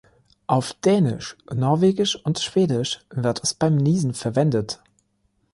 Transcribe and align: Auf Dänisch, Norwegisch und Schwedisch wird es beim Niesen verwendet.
Auf 0.47 0.73
Dänisch, 0.73 1.37
Norwegisch 1.53 2.15
und 2.25 2.39
Schwedisch 2.39 3.01
wird 3.11 3.43
es 3.43 3.53
beim 3.53 3.75
Niesen 3.77 4.15
verwendet. 4.15 4.81